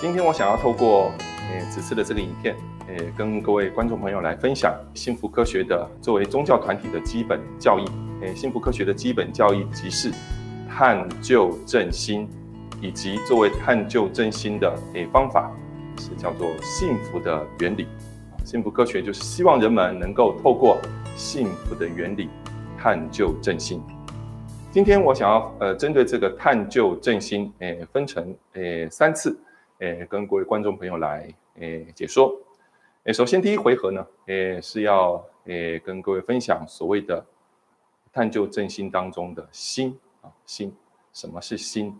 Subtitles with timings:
[0.00, 1.12] 今天我想要透过
[1.50, 2.54] 诶此次的这个影片，
[2.86, 7.84] 诶跟各位观众朋友来分享幸福科学的作为宗教团体的基本教义。
[8.20, 10.12] 诶，幸福科学的基本教义即是
[10.68, 12.28] 探究正心，
[12.80, 15.50] 以及作为探究正心的诶方法
[15.98, 17.88] 是叫做幸福的原理。
[18.44, 20.78] 幸福科学就是希望人们能够透过
[21.16, 22.30] 幸福的原理
[22.78, 23.82] 探究正心。
[24.70, 29.36] 今天我想要呃针对这个探究正心，诶分成诶三次。
[29.78, 32.36] 诶，跟各位观众朋友来诶解说。
[33.04, 37.24] 诶，首先第一回合呢，诶是要诶跟各位分享所谓的
[38.12, 40.74] 探究正心当中的心啊心，
[41.12, 41.96] 什么是心？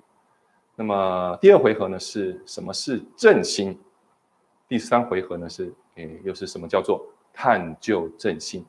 [0.75, 3.79] 那么第二回合呢是什么是正心？
[4.67, 8.67] 第三回合呢是诶又是什么叫做探究正心？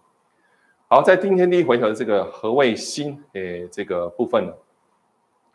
[0.88, 4.54] 好，在今天第一回合这个何谓心诶这个部分呢？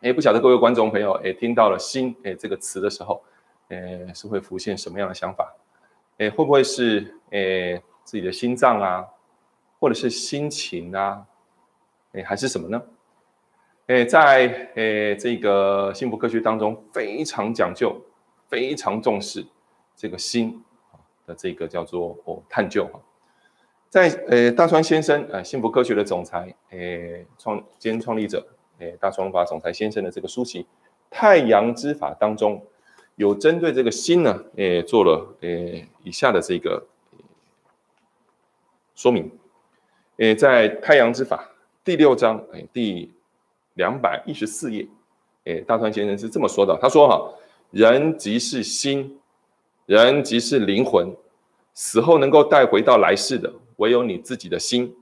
[0.01, 3.23] 诶，不晓得各位观众朋友诶听到了心诶这个词的时候。
[3.69, 5.55] 诶，是会浮现什么样的想法？
[6.17, 9.05] 诶，会不会是诶自己的心脏啊，
[9.79, 11.25] 或者是心情啊？
[12.13, 12.81] 诶，还是什么呢？
[13.87, 17.99] 诶，在诶这个幸福科学当中，非常讲究、
[18.47, 19.45] 非常重视
[19.95, 20.63] 这个心
[21.25, 22.99] 的这个叫做哦探究哈。
[23.89, 28.45] 在呃大川先生呃幸福科学的总裁诶创兼创立者
[28.79, 30.63] 诶大川法总裁先生的这个书籍
[31.09, 32.63] 《太阳之法》当中。
[33.15, 36.85] 有针对这个心呢，诶，做了诶以下的这个
[38.93, 39.31] 说明，
[40.17, 41.37] 诶，在《太阳之法》
[41.85, 43.09] 第六章诶第
[43.75, 44.85] 两百一十四页，
[45.45, 47.33] 诶，大川先生是这么说的，他说哈，
[47.71, 49.17] 人即是心，
[49.85, 51.15] 人即是灵魂，
[51.73, 54.93] 死后能够带回到来世的，唯有你自己的心，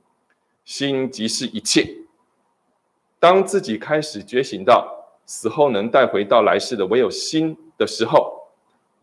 [0.65, 1.95] 心即是一切。
[3.19, 7.57] 当自己开始觉醒到死后能带回到来世的，唯有心。
[7.83, 8.47] 的时候，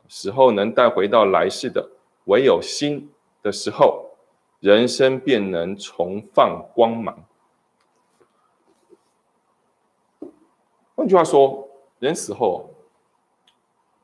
[0.09, 1.87] 时候能带回到来世的，
[2.25, 3.11] 唯有心
[3.43, 4.07] 的时候，
[4.61, 7.23] 人生便能重放光芒。
[10.95, 11.69] 换句话说，
[11.99, 12.71] 人死后，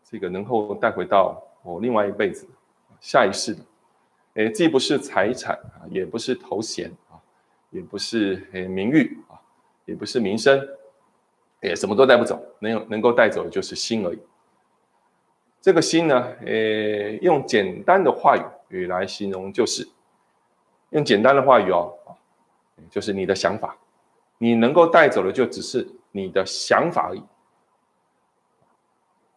[0.05, 2.47] 这个能够带回到我另外一辈子、
[3.01, 3.63] 下一世的，
[4.35, 7.17] 哎，既不是财产啊，也不是头衔啊，
[7.71, 9.41] 也不是哎名誉啊，
[9.87, 10.69] 也不是名声，
[11.63, 14.19] 哎，什么都带不走，能有能够带走的就是心而已。
[15.67, 18.37] 这个心呢，呃，用简单的话
[18.69, 19.89] 语来形容，就是
[20.91, 21.93] 用简单的话语哦，
[22.89, 23.77] 就是你的想法，
[24.39, 27.23] 你能够带走的就只是你的想法而已。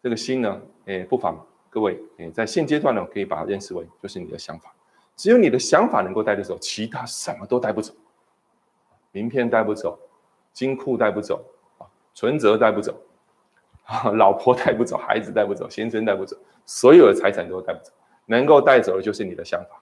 [0.04, 1.36] 这个心呢，诶，不妨
[1.68, 4.72] 各位，诶，在现阶段呢，可以把它认识为就是你的想法，
[5.16, 7.92] 只有你的想法能够带得走，其他什么都带不走，
[9.12, 9.98] 名片带不走，
[10.54, 11.44] 金库带不走，
[11.80, 12.96] 啊，存折带不走。
[14.16, 17.92] 老婆带不走，孩子带不走，先生带不走，所有的财产都带不走。
[18.26, 19.82] 能够带走的就是你的想法，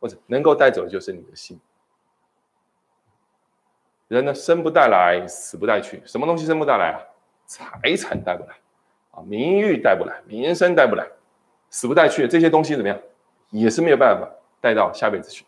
[0.00, 1.60] 或者能够带走的就是你的心。
[4.08, 6.02] 人呢，生不带来，死不带去。
[6.04, 6.98] 什么东西生不带来啊？
[7.46, 8.54] 财产带不来
[9.12, 11.06] 啊，名誉带不来，名声带不来，
[11.70, 12.26] 死不带去。
[12.26, 12.98] 这些东西怎么样？
[13.50, 14.28] 也是没有办法
[14.60, 15.44] 带到下辈子去。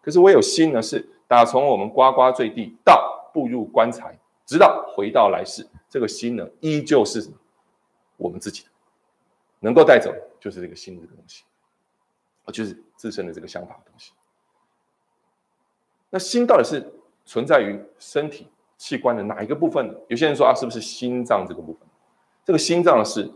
[0.00, 5.64] 可是我有心呢，是打从我们呱呱坠地到步入棺材，直到回到来世。
[5.88, 7.30] 这个心呢，依旧是？
[8.16, 8.68] 我们自己的，
[9.60, 11.44] 能够带走就是这个心这个东西，
[12.42, 14.10] 啊，就是自身的这个想法的东西。
[16.10, 16.84] 那心到底是
[17.24, 19.94] 存在于身体器官的哪一个部分呢？
[20.08, 21.86] 有些人说啊，是不是心脏这个部分？
[22.44, 23.30] 这个心脏是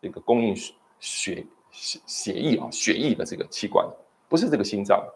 [0.00, 3.86] 这个供应血血血液啊血液的这个器官，
[4.26, 5.06] 不是这个心脏。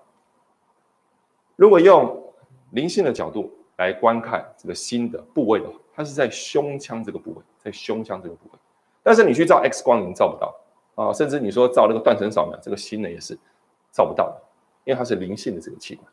[1.56, 2.34] 如果用
[2.72, 3.50] 灵性的角度
[3.82, 8.58] 来观看这个心的部位的话，它是在胸腔这个部位，在胸腔这个部位，
[9.02, 10.54] 但是你去照 X 光，你照不到
[10.94, 13.36] 啊，甚至你说照那个断层扫描，这个心呢也是
[13.90, 14.40] 照不到的，
[14.84, 16.06] 因为它是灵性的这个器官。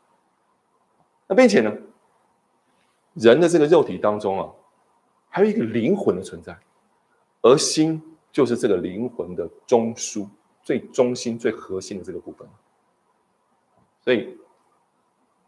[1.28, 1.72] 那并且呢，
[3.14, 4.50] 人的这个肉体当中啊，
[5.28, 6.58] 还有一个灵魂的存在，
[7.42, 10.26] 而心就是这个灵魂的中枢、
[10.60, 12.48] 最中心、最核心的这个部分。
[14.02, 14.36] 所以，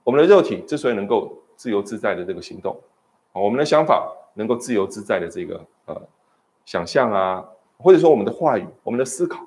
[0.05, 2.77] 我们的肉体之所以能够自由自在的这个行动，
[3.33, 4.13] 我们的想法。
[4.35, 6.09] 能够自由自在的这个呃
[6.65, 9.47] 想象啊，或者说我们的话语、我们的思考，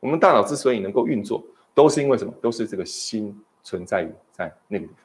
[0.00, 1.44] 我们大脑之所以能够运作，
[1.74, 2.32] 都是因为什么？
[2.40, 5.04] 都是这个心存在于在那个地方，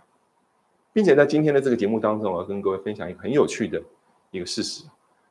[0.94, 3.84] 并且在今天的这个节目当中，我要跟各位分享一个很有趣的
[4.32, 4.86] 一个事实：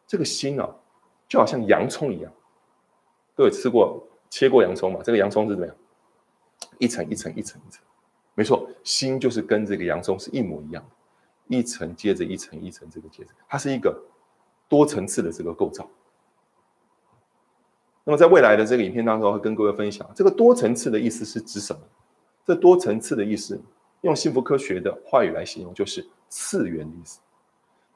[0.07, 0.69] 这个心啊，
[1.27, 2.31] 就好像洋葱一样。
[3.35, 5.01] 各位吃过切过洋葱吗？
[5.03, 5.75] 这个洋葱是怎么样？
[6.79, 7.83] 一层一层一层一层，
[8.35, 10.96] 没错，心就是跟这个洋葱是一模一样的。
[11.49, 13.99] 一层接着一层，一层这个接着，它是一个
[14.69, 15.89] 多层次的这个构造。
[18.05, 21.81] 那么在未来的这个影片当中，会跟各位分享这个多层次的意思是指什么？
[22.45, 23.61] 这多层次的意思，
[24.03, 27.19] 用幸福科学的话语来形容，就是次元的意思。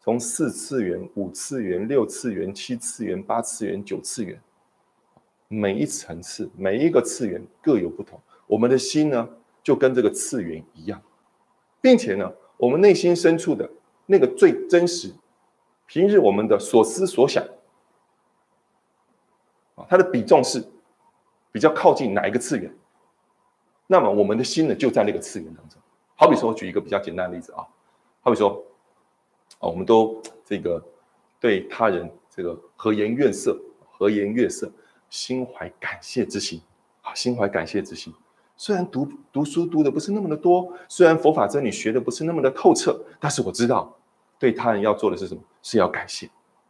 [0.00, 4.40] 从四次元、五次元、六次元、七次元、八次元、九次元，
[5.46, 8.20] 每一层次、每一个次元各有不同。
[8.46, 9.28] 我们的心呢，
[9.62, 11.00] 就跟这个次元一样，
[11.80, 13.68] 并且呢，我们内心深处的
[14.06, 15.12] 那个最真实、
[15.86, 17.42] 平日我们的所思所想
[19.74, 19.86] 啊。
[19.88, 20.62] 它的比重是
[21.50, 22.72] 比较靠近哪一个次元？
[23.86, 25.80] 那么我们的心呢，就在那个次元当中。
[26.14, 27.66] 好比说，我举一个比较简单的例子啊，
[28.20, 28.62] 好比说，
[29.58, 30.80] 啊，我们都这个
[31.40, 33.58] 对他人这个和颜悦色，
[33.90, 34.70] 和颜悦色，
[35.08, 36.60] 心怀感谢之心
[37.00, 38.12] 啊，心怀感谢之心。
[38.62, 43.96] 虽然读读书读的不是那么的多，虽然佛法真理学的不是那么的透彻，但是我知道，
[44.38, 45.40] 对他人要做的是什么？
[45.62, 46.28] 是要感谢。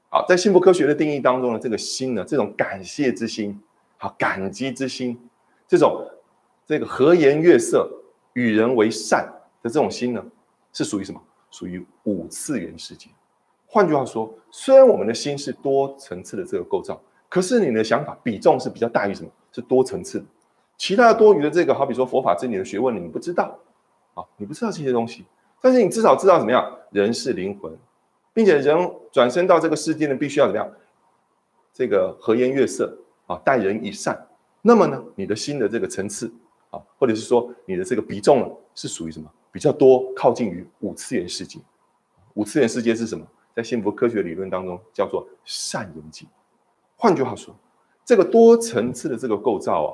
[0.09, 3.61] 好，在幸福科学的定义当中呢，这个心呢，这种感谢之心，
[3.99, 5.19] 好，感激之心，
[5.67, 6.09] 这种
[6.65, 7.91] 这个和颜悦色、
[8.35, 9.29] 与人为善
[9.61, 10.25] 的这种心呢，
[10.73, 11.21] 是属于什么？
[11.51, 13.11] 属于五次元世界。
[13.67, 19.29] 换句话说，虽然我们的心是多层次的这个构造，可是你的想法比重是比较大于什么？
[19.51, 20.25] 是多层次的。
[20.81, 23.55] 其他多余的这个，好比说佛法真理的学问，你不知道
[24.15, 25.27] 啊，你不知道这些东西，
[25.61, 26.75] 但是你至少知道怎么样？
[26.91, 27.71] 人是灵魂。
[28.33, 30.73] 并且人转生到这个世界呢，必须要怎么样？
[31.75, 32.97] 这个和颜悦色
[33.27, 34.27] 啊，待人以善。
[34.63, 36.33] 那么呢，你的心的这个层次
[36.71, 39.31] 啊，或者是说你的这个比重呢，是属于什么？
[39.53, 41.61] 比较多靠近于五次元世界。
[42.33, 43.27] 五次元世界是什么？
[43.55, 46.27] 在幸福科学理论当中叫做善缘境。
[46.97, 47.55] 换句话说，
[48.03, 49.91] 这个多层次的这个构造啊，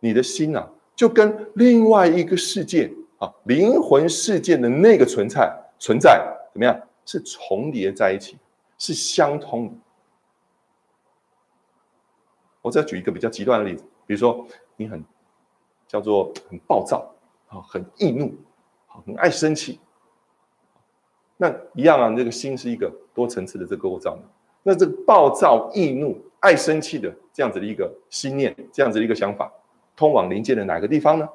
[0.00, 6.20] 你的心啊，就跟另外一个世界啊，灵魂世界的那个存在存在
[6.52, 6.80] 怎么样？
[7.04, 8.36] 是重叠在一起，
[8.76, 9.74] 是相通的。
[12.60, 14.46] 我再举一个比较极端的例子，比如说
[14.76, 15.02] 你很
[15.86, 17.10] 叫做很暴躁
[17.48, 18.34] 啊，很易怒，
[18.86, 19.80] 很爱生气。
[21.38, 24.18] 那一样啊，这个心是一个多层次的这个构造。
[24.62, 29.50] 那这个暴躁、易怒、爱生气的这样子的一个心念，这样子的一个想法，
[29.98, 31.28] 通往临界的哪个地方呢？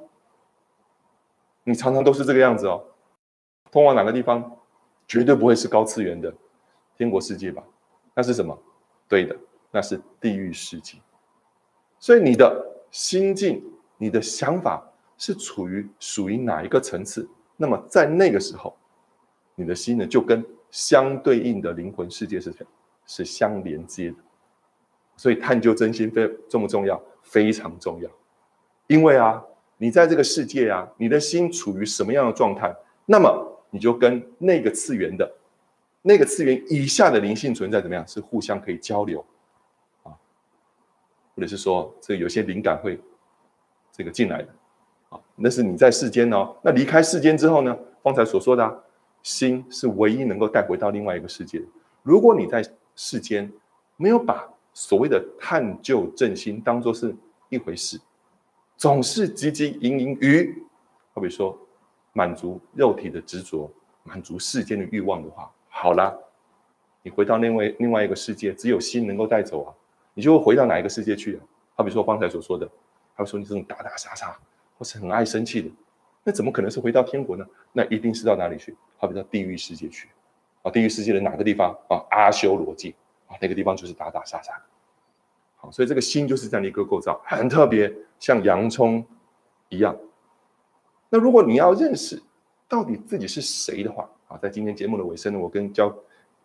[1.66, 2.82] 你常常都是这个样子哦，
[3.70, 4.58] 通往哪个地方？
[5.06, 6.34] 绝对不会是高次元的
[6.96, 7.62] 天国世界吧？
[8.14, 8.58] 那是什么？
[9.10, 9.36] 对的，
[9.70, 10.98] 那是地狱世界。
[12.00, 13.62] 所以你的心境、
[13.98, 14.82] 你的想法
[15.18, 17.30] 是处于属于哪一个层次？
[17.58, 18.74] 那么在那个时候，
[19.56, 22.56] 你的心呢，就跟相对应的灵魂世界是
[23.06, 24.16] 是相连接的。
[25.18, 27.02] 所以探究真心非重不重要？
[27.24, 28.10] 非常重要。
[28.94, 29.44] 因为啊，
[29.78, 32.76] 你在这个世界啊，你的心处于什么样的状态？
[33.06, 33.50] 那么。
[33.76, 35.28] 你就跟那个次元的、
[36.04, 38.08] 那个次元以下的灵性存在怎么样？
[38.08, 39.26] 是互相可以交流
[40.04, 40.14] 啊，
[41.36, 43.00] 或者是说，这有些灵感会
[43.92, 44.50] 这个进来的
[45.10, 46.56] 啊，那是你在世间哦。
[46.62, 47.76] 那离开世间之后呢？
[48.04, 48.84] 方才所说的，
[49.24, 51.60] 心是唯一能够带回到另外一个世界。
[52.04, 52.64] 如果你在
[52.96, 53.52] 世间
[53.98, 57.16] 没有把所谓的探究正心当做是
[57.50, 58.00] 一回事，
[58.78, 60.64] 总是汲汲营营于，
[61.14, 61.58] 好比说。
[62.16, 63.68] 满足肉体的执着，
[64.04, 66.16] 满足世间的欲望的话，好了，
[67.02, 69.74] 你回到另外另外一个世界，只有心能够带走啊，
[70.14, 71.42] 你就会回到哪一个世界去啊？
[71.74, 72.70] 好比说刚才所说的，
[73.16, 74.38] 他说你这种打打杀杀，
[74.78, 75.72] 或是很爱生气的，
[76.24, 77.44] 那怎么可能是回到天国呢？
[77.72, 78.78] 那一定是到哪里去？
[78.98, 80.08] 好比到地狱世界去
[80.62, 81.98] 啊，地狱世界的哪个地方啊？
[82.12, 82.94] 阿修罗界
[83.26, 84.54] 啊，那个地方就是打打杀杀。
[85.72, 89.06] 所以这个心就是这样的一个构造，很特别，像洋葱
[89.70, 89.96] 一样。
[91.10, 92.22] 那如果你要认识
[92.68, 95.96] 到底自己是谁的话，啊，在今天节目的尾声呢，我跟教，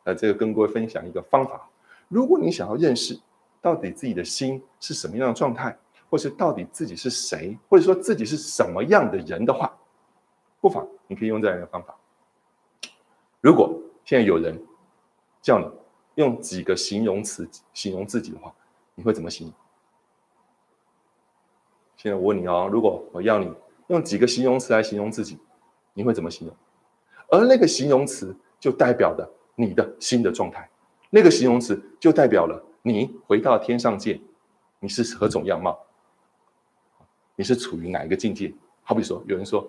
[0.05, 1.69] 呃，这个跟各位分享一个方法。
[2.09, 3.19] 如果你想要认识
[3.61, 5.77] 到底自己的心是什么样的状态，
[6.11, 9.77] 或是到底自己是谁，或者说自己是什么样的人的话，
[10.61, 11.95] 不妨你可以用这样一个方法。
[13.41, 14.59] 如果现在有人
[15.43, 15.67] 叫你
[16.15, 18.55] 用几个形容词形容自己的话，
[18.99, 19.55] 你会怎么形容？
[21.97, 23.55] 现在我问你哦，如果我要你。
[23.87, 25.39] 用几个形容词来形容自己，
[25.95, 26.55] 你会怎么形容？
[27.31, 30.69] 而那个形容词就代表了你的新的状态，
[31.09, 34.21] 那个形容词就代表了你回到天上界，
[34.79, 35.79] 你是何种样貌？
[37.35, 38.53] 你是处于哪一个境界？
[38.83, 39.67] 好比说，有人说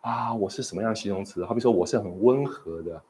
[0.00, 1.44] 啊，我是什么样形容词？
[1.44, 3.02] 好比说，我是很温和的，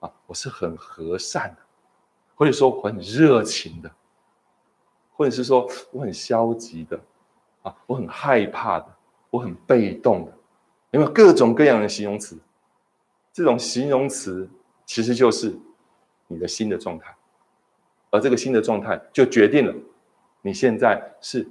[0.00, 1.62] 啊，我是很和善的，
[2.34, 3.90] 或者说我很热情的，
[5.14, 7.00] 或者是说我很消极的，
[7.62, 8.86] 啊，我很害怕的。
[9.30, 10.32] 我很被动的，
[10.92, 12.38] 有没有各种各样的形容词？
[13.32, 14.48] 这种形容词
[14.86, 15.52] 其实就是
[16.28, 17.12] 你的新的状态，
[18.10, 19.74] 而这个新的状态就决定了
[20.40, 21.44] 你现在是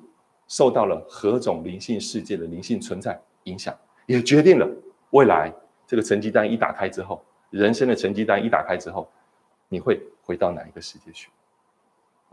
[0.48, 4.66] 受到了何种灵性世界的灵性存在影响，也决定了
[5.10, 5.54] 未来
[5.86, 9.12] 这个成绩单一打开之后，人生的成绩单一打开之后，
[9.68, 11.30] 你会回到哪一个世界去？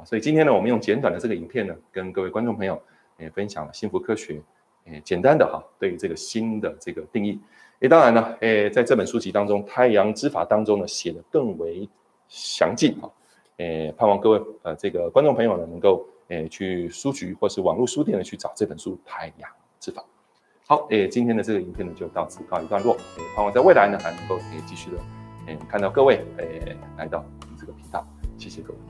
[0.04, 2.80] 所以今天呢，我们用简短的这个影片呢，跟各位观众朋友
[3.18, 4.40] 也分享了幸福科学，
[4.86, 7.38] 诶，简单的哈，对于这个新的这个定义。
[7.80, 11.88] 诶，当然呢，诶，在这本书籍当中，《太阳之法》当中呢，写的更为
[12.28, 13.10] 详尽哈。
[13.56, 20.02] 诶，盼望各位呃这个观众朋友呢，能够诶去书局或是网络书店呢去找这本书《太阳之法》。
[20.66, 22.94] 好，诶，今天的这个影片呢就到此告一段落。
[22.94, 24.98] 诶，盼望在未来呢还能够诶继续的
[25.46, 27.24] 诶看到各位诶来到
[27.58, 28.06] 这个频道。
[28.38, 28.89] 谢谢各位。